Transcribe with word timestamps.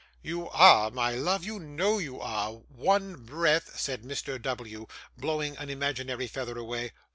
'You 0.23 0.49
are, 0.49 0.89
my 0.89 1.11
love, 1.11 1.43
you 1.43 1.59
know 1.59 1.99
you 1.99 2.19
are; 2.19 2.53
one 2.69 3.23
breath' 3.23 3.79
said 3.79 4.01
Mr. 4.01 4.41
W., 4.41 4.87
blowing 5.15 5.55
an 5.57 5.69
imaginary 5.69 6.25
feather 6.25 6.57
away. 6.57 6.91